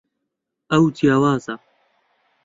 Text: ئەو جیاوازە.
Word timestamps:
ئەو 0.71 0.85
جیاوازە. 0.97 1.55